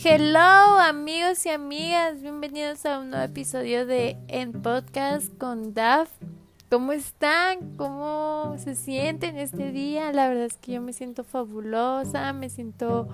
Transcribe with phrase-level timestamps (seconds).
[0.00, 6.08] Hello amigos y amigas, bienvenidos a un nuevo episodio de En Podcast con Daf.
[6.70, 7.74] ¿Cómo están?
[7.76, 10.12] ¿Cómo se sienten este día?
[10.12, 13.08] La verdad es que yo me siento fabulosa, me siento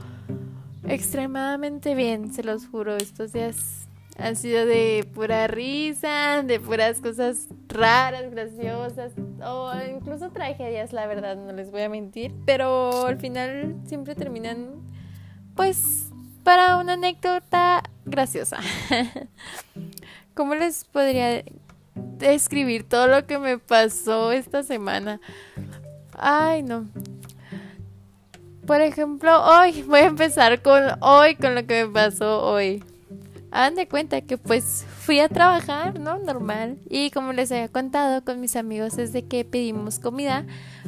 [0.87, 2.99] extremadamente bien, se los juro.
[2.99, 3.89] Estos días
[4.19, 9.13] han sido de pura risa, de puras cosas raras, graciosas,
[9.43, 12.35] o incluso tragedias, la verdad, no les voy a mentir.
[12.45, 14.83] Pero al final siempre terminan,
[15.57, 16.11] pues,
[16.45, 18.59] para una anécdota graciosa.
[20.35, 21.43] ¿Cómo les podría
[21.95, 25.21] describir todo lo que me pasó esta semana?
[26.13, 26.87] Ay, no.
[28.67, 32.85] Por ejemplo, hoy voy a empezar con hoy, con lo que me pasó hoy.
[33.51, 36.19] Hagan de cuenta que pues fui a trabajar, ¿no?
[36.19, 36.79] Normal.
[36.91, 40.45] Y como les había contado con mis amigos desde que pedimos comida.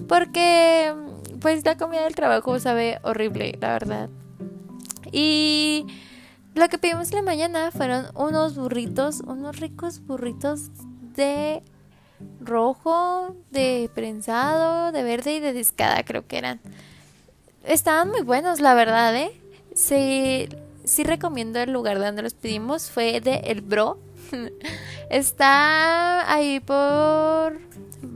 [0.09, 0.93] Porque
[1.41, 4.11] pues la comida del trabajo sabe horrible, la verdad.
[5.19, 5.87] Y
[6.55, 10.69] lo que pedimos la mañana fueron unos burritos, unos ricos burritos
[11.15, 11.63] de
[12.39, 16.61] rojo, de prensado, de verde y de discada, creo que eran.
[17.65, 19.33] Estaban muy buenos, la verdad, ¿eh?
[19.75, 20.51] Sí,
[20.85, 23.99] sí recomiendo el lugar donde los pedimos, fue de El Bro.
[25.09, 27.59] Está ahí por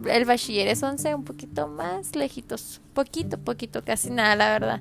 [0.07, 4.81] el Bachilleres 11, un poquito más lejitos, poquito, poquito, casi nada, la verdad.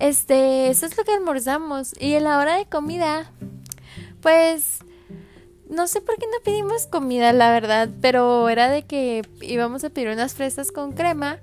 [0.00, 1.94] Este, eso es lo que almorzamos.
[2.00, 3.32] Y en la hora de comida,
[4.20, 4.80] pues
[5.68, 9.90] no sé por qué no pedimos comida, la verdad, pero era de que íbamos a
[9.90, 11.38] pedir unas fresas con crema,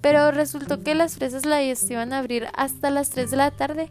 [0.00, 3.90] pero resultó que las fresas las iban a abrir hasta las 3 de la tarde.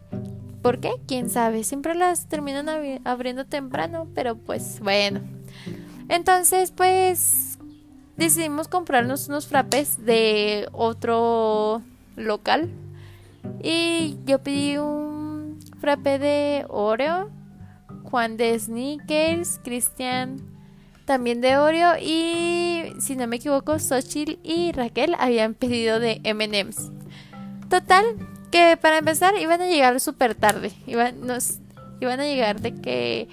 [0.62, 0.92] ¿Por qué?
[1.06, 1.64] ¿Quién sabe?
[1.64, 2.68] Siempre las terminan
[3.04, 5.20] abriendo temprano, pero pues bueno.
[6.08, 7.58] Entonces, pues
[8.16, 11.82] decidimos comprarnos unos frapes de otro
[12.16, 12.68] local
[13.62, 17.30] y yo pedí un frappé de Oreo,
[18.04, 20.50] Juan de Sneakers, Cristian
[21.10, 26.92] también de Oreo y si no me equivoco, Xochitl y Raquel habían pedido de MM's.
[27.68, 28.04] Total,
[28.52, 30.72] que para empezar iban a llegar súper tarde.
[30.86, 31.58] Iban, nos,
[32.00, 33.28] iban a llegar de que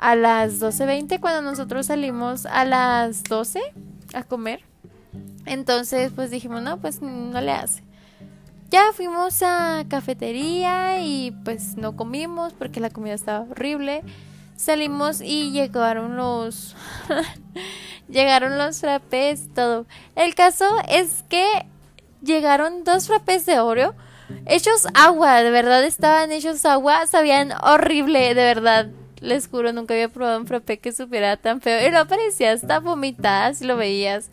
[0.00, 3.60] a las 12.20 cuando nosotros salimos a las 12
[4.14, 4.62] a comer.
[5.44, 7.85] Entonces pues dijimos, no, pues no le hace.
[8.70, 14.02] Ya fuimos a cafetería y pues no comimos porque la comida estaba horrible.
[14.56, 16.74] Salimos y llegaron los
[18.08, 19.86] llegaron los frappés, todo.
[20.14, 21.66] El caso es que
[22.22, 23.94] llegaron dos frappés de Oreo
[24.46, 28.88] hechos agua, de verdad estaban hechos agua, sabían horrible, de verdad.
[29.20, 31.86] Les juro, nunca había probado un frappé que supiera tan feo.
[31.86, 34.30] Y lo parecía hasta vomitada si lo veías.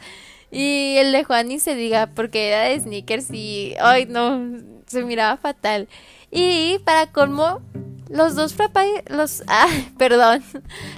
[0.54, 4.40] Y el de Juan ni se diga, porque era de sneakers y, ay, no,
[4.86, 5.88] se miraba fatal.
[6.30, 7.62] Y para colmo,
[8.08, 10.44] los dos frappés, los, ah, perdón,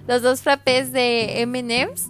[0.08, 2.10] los dos frappés de M&M's,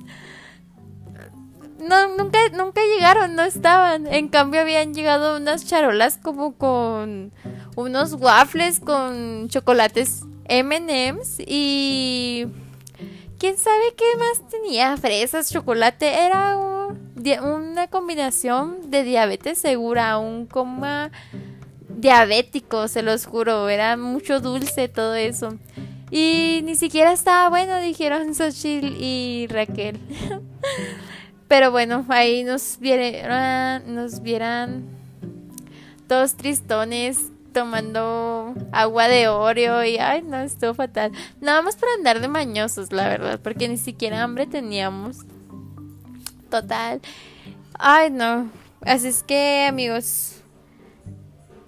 [1.78, 4.08] no, nunca, nunca llegaron, no estaban.
[4.08, 7.32] En cambio habían llegado unas charolas como con
[7.76, 12.48] unos waffles con chocolates M&M's y
[13.38, 16.75] quién sabe qué más tenía, fresas, chocolate, era un
[17.16, 21.12] una combinación de diabetes segura, un coma
[21.88, 25.58] diabético, se los juro, era mucho dulce todo eso.
[26.12, 30.00] Y ni siquiera estaba bueno, dijeron Xochitl y Raquel.
[31.48, 34.84] Pero bueno, ahí nos vieran, nos vieran
[36.08, 41.12] todos tristones tomando agua de Oreo y ay no, estuvo fatal.
[41.40, 45.20] Nada más para andar de mañosos, la verdad, porque ni siquiera hambre teníamos
[46.62, 47.02] total.
[47.78, 48.50] Ay, no.
[48.82, 50.42] Así es que, amigos,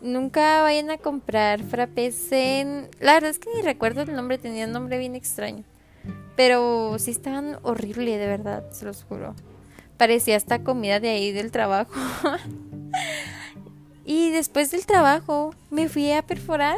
[0.02, 2.90] nunca vayan a comprar frappés en...
[3.00, 5.64] La verdad es que ni recuerdo el nombre, tenía un nombre bien extraño.
[6.36, 9.36] Pero sí estaban horrible, de verdad, se los juro.
[9.98, 11.94] Parecía hasta comida de ahí del trabajo.
[14.06, 16.78] y después del trabajo me fui a perforar.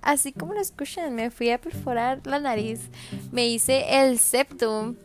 [0.00, 2.80] Así como lo escuchan, me fui a perforar la nariz.
[3.30, 4.96] Me hice el septum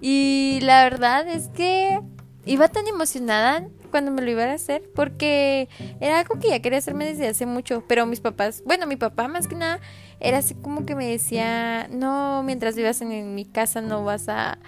[0.00, 2.00] y la verdad es que
[2.44, 5.68] iba tan emocionada cuando me lo iba a hacer porque
[6.00, 9.28] era algo que ya quería hacerme desde hace mucho, pero mis papás, bueno, mi papá
[9.28, 9.80] más que nada
[10.20, 14.58] era así como que me decía, no, mientras vivas en, mi casa no vas a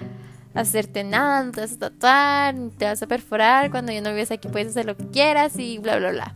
[0.55, 4.11] hacerte nada, no te vas a tatuar, ni te vas a perforar, cuando yo no
[4.11, 6.35] vives aquí puedes hacer lo que quieras y bla, bla, bla.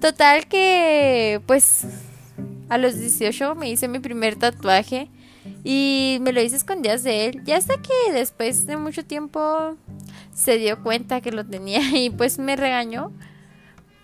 [0.00, 1.84] Total que, pues,
[2.68, 5.10] a los 18 me hice mi primer tatuaje
[5.64, 7.42] y me lo hice escondidas de él.
[7.44, 9.76] Ya hasta que después de mucho tiempo
[10.34, 13.12] se dio cuenta que lo tenía y pues me regañó.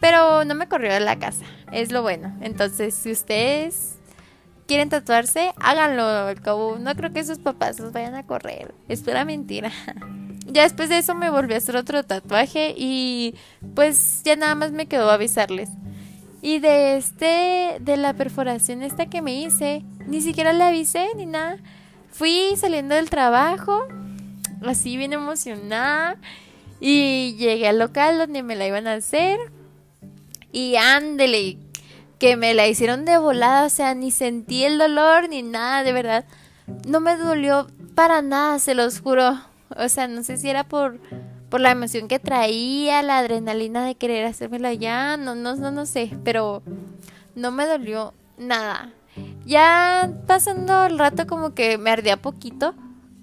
[0.01, 2.37] Pero no me corrió de la casa, es lo bueno.
[2.41, 3.97] Entonces, si ustedes
[4.69, 6.05] quieren tatuarse, háganlo.
[6.05, 8.75] Al cabo, no creo que sus papás los vayan a correr.
[8.89, 9.73] Es pura mentira.
[10.51, 13.35] Ya después de eso me volví a hacer otro tatuaje y
[13.75, 15.69] pues ya nada más me quedó avisarles.
[16.41, 21.27] Y de este, de la perforación esta que me hice, ni siquiera le avisé ni
[21.27, 21.59] nada.
[22.11, 23.87] Fui saliendo del trabajo,
[24.65, 26.17] así bien emocionada,
[26.81, 29.39] y llegué al local donde me la iban a hacer.
[30.53, 31.59] Y ándele,
[32.19, 35.93] que me la hicieron de volada, o sea, ni sentí el dolor ni nada, de
[35.93, 36.25] verdad.
[36.87, 39.41] No me dolió para nada, se los juro.
[39.77, 40.99] O sea, no sé si era por
[41.49, 45.87] por la emoción que traía, la adrenalina de querer hacérmelo ya, no, no, no, no
[45.87, 46.63] sé, pero
[47.35, 48.93] no me dolió nada.
[49.47, 52.75] Ya pasando el rato como que me ardía poquito,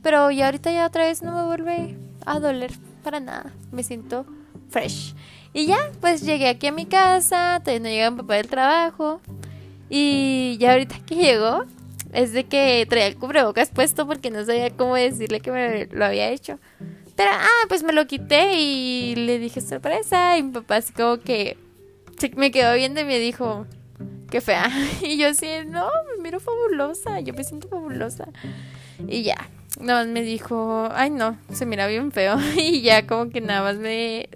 [0.01, 2.72] pero ya ahorita ya otra vez no me vuelve a doler
[3.04, 4.25] para nada, me siento
[4.69, 5.16] fresh.
[5.54, 9.22] Y ya, pues llegué aquí a mi casa, todavía no llega mi papá del trabajo,
[9.89, 11.66] y ya ahorita que llegó,
[12.12, 16.06] es de que traía el cubrebocas puesto porque no sabía cómo decirle que me lo
[16.06, 16.60] había hecho.
[17.16, 20.38] Pero, ah, pues me lo quité y le dije sorpresa.
[20.38, 21.58] Y mi papá así como que
[22.36, 23.66] me quedó viendo y me dijo,
[24.30, 24.70] qué fea.
[25.02, 28.28] Y yo así, no, me miro fabulosa, yo me siento fabulosa.
[29.08, 32.38] Y ya, nada más me dijo, ay no, se mira bien feo.
[32.58, 34.30] Y ya como que nada más me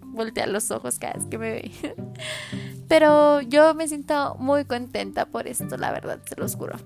[0.00, 1.70] voltea los ojos cada vez que me ve.
[2.88, 6.76] Pero yo me siento muy contenta por esto, la verdad, se los juro.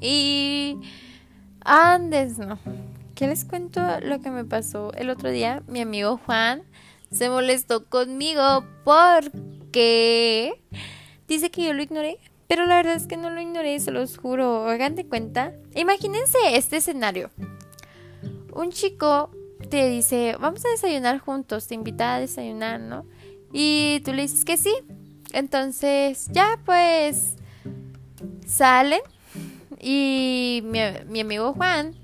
[0.00, 0.78] Y
[1.60, 2.58] antes no.
[3.14, 5.62] ¿Qué les cuento lo que me pasó el otro día?
[5.68, 6.64] Mi amigo Juan
[7.12, 10.60] se molestó conmigo porque
[11.28, 12.18] dice que yo lo ignoré.
[12.48, 14.68] Pero la verdad es que no lo ignoré, se los juro.
[14.68, 15.52] Hagan de cuenta.
[15.76, 17.30] Imagínense este escenario.
[18.52, 19.30] Un chico
[19.70, 23.06] te dice, vamos a desayunar juntos, te invita a desayunar, ¿no?
[23.52, 24.74] Y tú le dices que sí.
[25.32, 27.36] Entonces, ya pues
[28.44, 29.00] salen.
[29.80, 31.94] Y mi, mi amigo Juan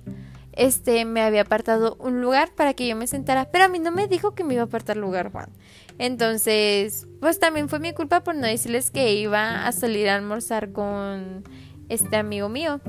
[0.61, 3.91] este me había apartado un lugar para que yo me sentara, pero a mí no
[3.91, 5.49] me dijo que me iba a apartar lugar, Juan.
[5.97, 10.73] Entonces, pues también fue mi culpa por no decirles que iba a salir a almorzar
[10.73, 11.45] con
[11.89, 12.83] este amigo mío.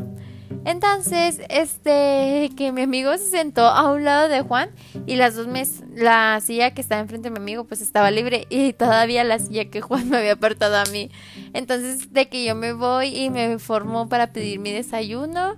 [0.66, 4.72] Entonces, este, que mi amigo se sentó a un lado de Juan
[5.06, 8.48] y las dos mes, la silla que estaba enfrente de mi amigo pues estaba libre
[8.50, 11.10] y todavía la silla que Juan me había apartado a mí.
[11.54, 15.56] Entonces, de que yo me voy y me formó para pedir mi desayuno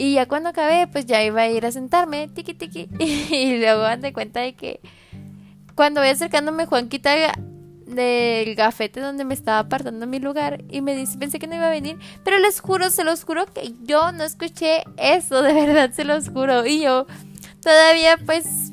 [0.00, 2.88] y ya cuando acabé, pues ya iba a ir a sentarme, tiki tiki.
[2.98, 4.80] Y luego de cuenta de que
[5.74, 7.34] cuando voy acercándome, Juan quita
[7.84, 11.66] del gafete donde me estaba apartando mi lugar y me dice, pensé que no iba
[11.66, 15.90] a venir, pero les juro, se los juro que yo no escuché eso, de verdad,
[15.92, 16.64] se los juro.
[16.64, 17.06] Y yo
[17.60, 18.72] todavía pues,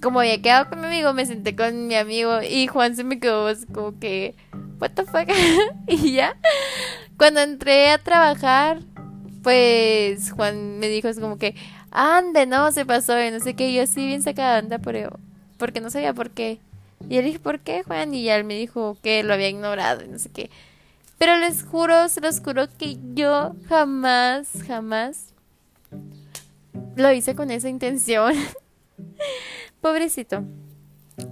[0.00, 3.18] como había quedado con mi amigo, me senté con mi amigo y Juan se me
[3.18, 4.36] quedó como que,
[4.78, 5.28] what the fuck,
[5.88, 6.36] y ya,
[7.16, 8.78] cuando entré a trabajar,
[9.42, 11.54] pues Juan me dijo es como que,
[11.90, 14.78] ande, no, se pasó y no sé qué, y yo así bien sacada de onda,
[14.78, 15.18] pero
[15.58, 16.60] porque no sabía por qué.
[17.08, 18.12] Y él dije, ¿por qué, Juan?
[18.14, 20.50] Y ya él me dijo que lo había ignorado y no sé qué.
[21.18, 25.34] Pero les juro, se los juro que yo jamás, jamás
[26.96, 28.34] lo hice con esa intención.
[29.80, 30.44] Pobrecito.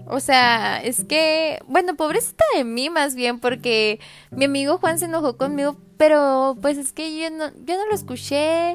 [0.07, 5.07] O sea, es que, bueno, pobrecita de mí más bien, porque mi amigo Juan se
[5.07, 8.75] enojó conmigo, pero pues es que yo no, yo no lo escuché,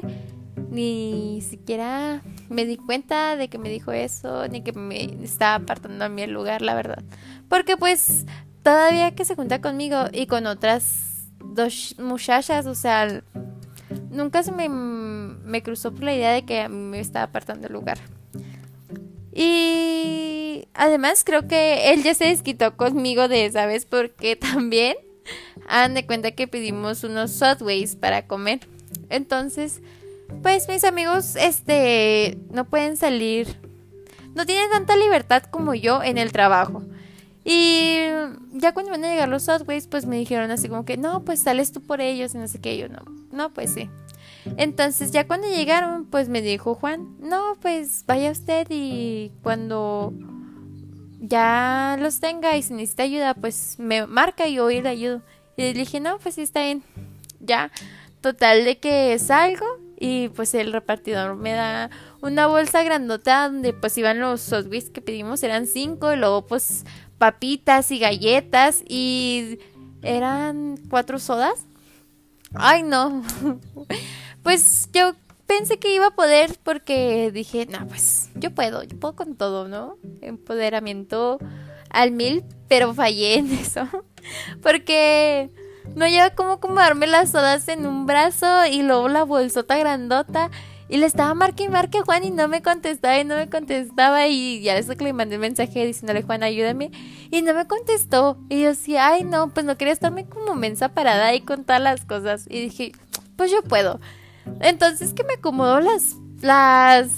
[0.70, 6.04] ni siquiera me di cuenta de que me dijo eso, ni que me estaba apartando
[6.04, 7.02] a mí el lugar, la verdad.
[7.48, 8.26] Porque pues
[8.62, 13.22] todavía que se junta conmigo y con otras dos muchachas, o sea,
[14.10, 17.98] nunca se me, me cruzó por la idea de que me estaba apartando el lugar.
[19.32, 24.96] Y además creo que él ya se desquitó conmigo de esa vez porque también
[25.68, 28.60] han de cuenta que pedimos unos Subways para comer.
[29.08, 29.80] Entonces,
[30.42, 33.58] pues mis amigos este no pueden salir
[34.34, 36.82] no tienen tanta libertad como yo en el trabajo.
[37.44, 37.98] Y
[38.52, 41.40] ya cuando van a llegar los Subways, pues me dijeron así como que, "No, pues
[41.40, 43.02] sales tú por ellos", y no sé qué, yo no.
[43.32, 43.90] No, pues sí.
[44.56, 50.12] Entonces ya cuando llegaron, pues me dijo Juan, no, pues vaya usted y cuando
[51.20, 55.22] ya los tenga y si necesita ayuda, pues me marca y yo le ayudo.
[55.56, 56.82] Y le dije, no, pues sí está bien.
[57.40, 57.70] Ya,
[58.20, 59.66] total de que salgo
[59.98, 61.90] y pues el repartidor me da
[62.22, 66.84] una bolsa grandota donde pues iban los sosbis que pedimos, eran cinco, y luego pues
[67.18, 69.60] papitas y galletas y
[70.02, 71.66] eran cuatro sodas.
[72.54, 73.22] Ay, no.
[74.42, 75.14] pues yo
[75.46, 79.68] pensé que iba a poder porque dije, no, pues yo puedo, yo puedo con todo,
[79.68, 79.98] ¿no?
[80.20, 81.38] Empoderamiento
[81.90, 83.88] al mil, pero fallé en eso.
[84.62, 85.50] Porque
[85.94, 90.50] no lleva como acomodarme las sodas en un brazo y luego la bolsota grandota.
[90.88, 93.48] Y le estaba marque y marque a Juan y no me contestaba y no me
[93.48, 94.26] contestaba.
[94.26, 96.90] Y ya eso que le mandé el mensaje diciéndole, Juan, ayúdame.
[97.30, 98.36] Y no me contestó.
[98.50, 101.80] Y yo decía, ay, no, pues no quería estarme como mensa parada ahí con todas
[101.80, 102.46] las cosas.
[102.46, 102.92] Y dije,
[103.36, 104.00] pues yo puedo.
[104.60, 107.08] Entonces que me acomodó las, las,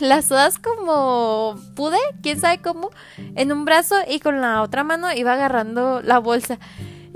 [0.00, 2.90] las sodas como pude, quién sabe cómo,
[3.34, 6.58] en un brazo y con la otra mano iba agarrando la bolsa.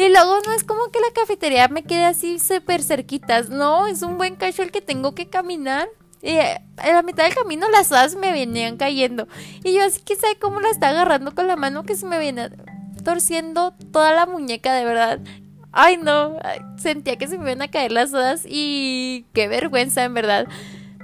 [0.01, 3.51] Y luego no es como que la cafetería me quede así súper cerquitas.
[3.51, 5.91] No, es un buen cacho el que tengo que caminar.
[6.23, 9.29] Y eh, en la mitad del camino las sodas me venían cayendo.
[9.63, 12.19] Y yo así que sabe cómo la está agarrando con la mano que se me
[12.19, 12.49] viene
[13.05, 15.21] torciendo toda la muñeca, de verdad.
[15.73, 16.39] Ay, no,
[16.79, 20.47] sentía que se me iban a caer las sodas y qué vergüenza, en verdad.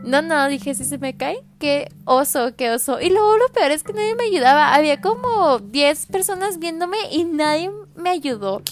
[0.02, 3.00] No, no, dije, si se me cae, qué oso, qué oso.
[3.00, 4.74] Y luego lo peor es que nadie me ayudaba.
[4.74, 8.62] Había como 10 personas viéndome y nadie me ayudó.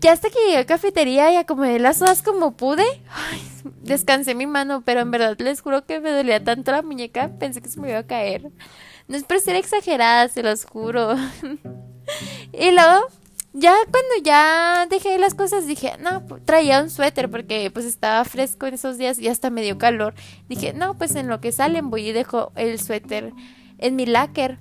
[0.00, 3.42] Ya hasta que llegué a cafetería y acomodé las sodas como pude, ay,
[3.82, 7.60] descansé mi mano, pero en verdad les juro que me dolía tanto la muñeca, pensé
[7.60, 8.50] que se me iba a caer.
[9.08, 11.16] No es por ser exagerada, se los juro.
[12.52, 13.08] y luego
[13.52, 18.24] ya cuando ya dejé las cosas dije, no, pues, traía un suéter porque pues estaba
[18.24, 20.14] fresco en esos días y hasta me dio calor.
[20.48, 23.32] Dije, no, pues en lo que salen voy y dejo el suéter
[23.78, 24.58] en mi locker.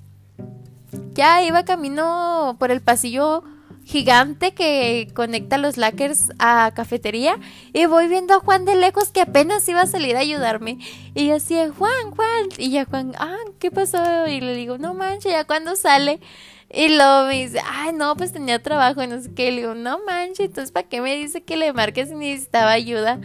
[1.13, 3.43] Ya iba camino por el pasillo
[3.87, 7.39] gigante que conecta los lockers a cafetería
[7.71, 10.77] y voy viendo a Juan de lejos que apenas iba a salir a ayudarme
[11.15, 14.27] y yo así, Juan, Juan, y ya Juan, ah, ¿qué pasó?
[14.27, 16.19] Y le digo, no manches, ya cuando sale
[16.69, 19.51] y luego me dice, ay, no, pues tenía trabajo y no sé qué.
[19.51, 23.21] Le digo, no manches, entonces, ¿para qué me dice que le marque si necesitaba ayuda?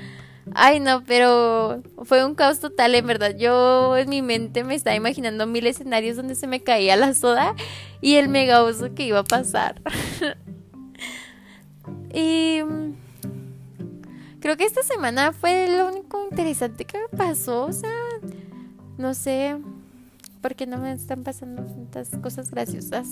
[0.55, 3.37] Ay, no, pero fue un caos total, en verdad.
[3.37, 7.55] Yo en mi mente me estaba imaginando mil escenarios donde se me caía la soda
[8.01, 9.81] y el mega uso que iba a pasar.
[12.15, 12.61] y
[14.41, 17.65] creo que esta semana fue lo único interesante que me pasó.
[17.65, 17.91] O sea,
[18.99, 19.57] no sé
[20.43, 23.07] por qué no me están pasando tantas cosas graciosas.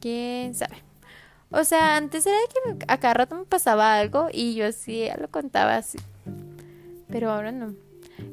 [0.00, 0.76] Quién sabe.
[1.50, 5.30] O sea, antes era que a cada rato me pasaba algo y yo sí lo
[5.30, 5.98] contaba así.
[7.08, 7.74] Pero ahora no.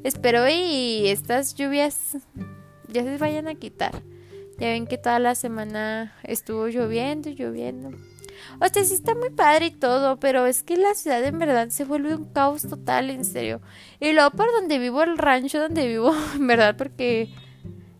[0.03, 2.17] Espero y estas lluvias
[2.87, 4.01] ya se vayan a quitar.
[4.57, 7.91] Ya ven que toda la semana estuvo lloviendo, lloviendo.
[8.59, 11.69] O sea, sí está muy padre y todo, pero es que la ciudad en verdad
[11.69, 13.61] se vuelve un caos total, en serio.
[13.99, 17.29] Y luego por donde vivo, el rancho donde vivo, en verdad, porque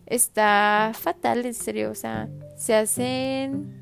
[0.05, 1.91] está fatal, en serio.
[1.91, 2.27] O sea,
[2.57, 3.79] se hacen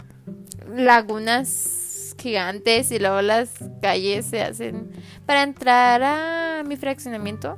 [0.75, 4.89] lagunas gigantes y luego las calles se hacen
[5.25, 7.57] para entrar a mi fraccionamiento.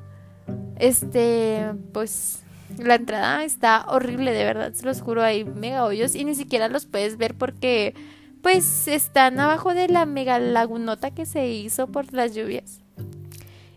[0.77, 2.44] Este, pues
[2.77, 6.70] la entrada está horrible, de verdad, se los juro, hay mega hoyos y ni siquiera
[6.70, 7.96] los puedes ver porque
[8.41, 12.81] pues están abajo de la mega lagunota que se hizo por las lluvias.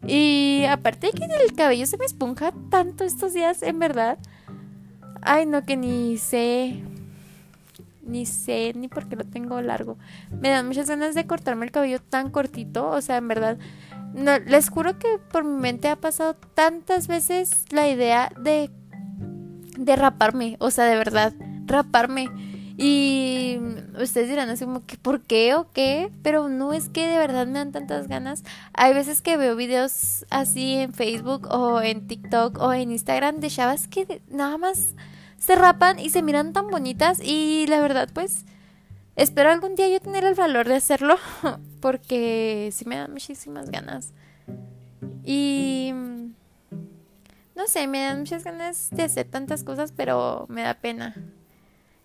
[0.06, 4.18] Y aparte de que el cabello se me esponja tanto estos días, en verdad.
[5.20, 6.82] Ay, no, que ni sé.
[8.02, 9.96] Ni sé ni por qué lo tengo largo.
[10.40, 12.90] Me dan muchas ganas de cortarme el cabello tan cortito.
[12.90, 13.58] O sea, en verdad.
[14.12, 18.70] No, les juro que por mi mente ha pasado tantas veces la idea de.
[19.78, 20.56] de raparme.
[20.58, 21.32] O sea, de verdad.
[21.66, 22.28] Raparme.
[22.84, 23.60] Y
[24.02, 26.10] ustedes dirán así como que ¿por qué o qué?
[26.24, 28.42] Pero no es que de verdad me dan tantas ganas.
[28.74, 33.50] Hay veces que veo videos así en Facebook o en TikTok o en Instagram de
[33.50, 34.96] chavas que nada más
[35.38, 38.46] se rapan y se miran tan bonitas y la verdad pues
[39.14, 41.18] espero algún día yo tener el valor de hacerlo
[41.80, 44.12] porque sí me dan muchísimas ganas.
[45.22, 45.92] Y
[47.54, 51.14] no sé, me dan muchas ganas de hacer tantas cosas, pero me da pena.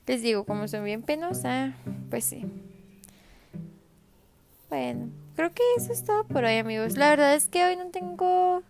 [0.07, 1.73] Les digo, como soy bien penosa,
[2.09, 2.45] pues sí.
[4.69, 6.95] Bueno, creo que eso es todo por hoy, amigos.
[6.97, 8.63] La verdad es que hoy no tengo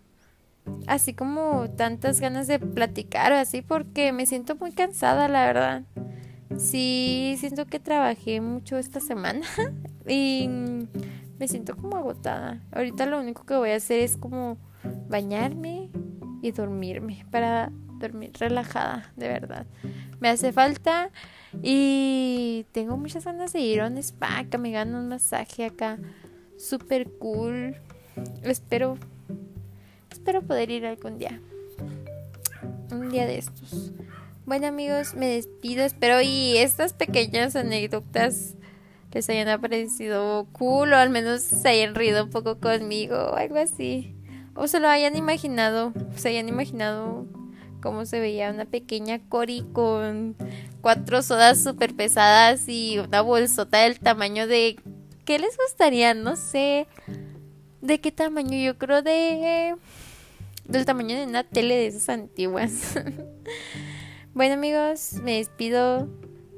[0.88, 5.82] así como tantas ganas de platicar así porque me siento muy cansada, la verdad.
[6.56, 9.46] Sí, siento que trabajé mucho esta semana
[10.08, 10.48] y
[11.38, 12.64] me siento como agotada.
[12.72, 14.58] Ahorita lo único que voy a hacer es como
[15.08, 15.88] bañarme
[16.42, 19.66] y dormirme para dormir relajada, de verdad.
[20.20, 21.10] Me hace falta
[21.62, 25.98] y tengo muchas ganas de ir a un spa, que me gane un masaje acá
[26.56, 27.76] super cool.
[28.42, 28.98] Espero
[30.10, 31.40] espero poder ir algún día.
[32.90, 33.92] Un día de estos.
[34.44, 35.84] Bueno amigos, me despido.
[35.84, 38.54] Espero y estas pequeñas anécdotas
[39.12, 43.56] les hayan parecido cool o al menos se hayan reído un poco conmigo o algo
[43.56, 44.14] así.
[44.54, 47.26] O se lo hayan imaginado, se hayan imaginado
[47.80, 50.36] cómo se veía una pequeña Cori con
[50.80, 54.78] cuatro sodas súper pesadas y una bolsota del tamaño de...
[55.24, 56.14] ¿Qué les gustaría?
[56.14, 56.86] No sé.
[57.80, 58.58] ¿De qué tamaño?
[58.58, 59.76] Yo creo de...
[60.64, 62.94] Del tamaño de una tele de esas antiguas.
[64.34, 66.08] bueno amigos, me despido.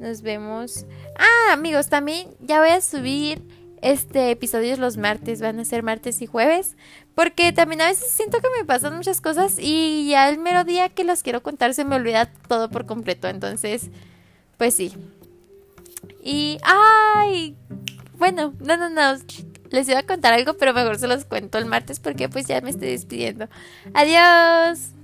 [0.01, 0.87] Nos vemos.
[1.19, 3.43] Ah, amigos, también ya voy a subir
[3.83, 6.77] este episodios los martes, van a ser martes y jueves,
[7.15, 10.89] porque también a veces siento que me pasan muchas cosas y ya el mero día
[10.89, 13.91] que los quiero contar se me olvida todo por completo, entonces,
[14.57, 14.93] pues sí.
[16.23, 17.57] Y, ay,
[18.19, 19.19] bueno, no, no, no,
[19.71, 22.61] les iba a contar algo, pero mejor se los cuento el martes porque pues ya
[22.61, 23.49] me estoy despidiendo.
[23.95, 25.00] Adiós.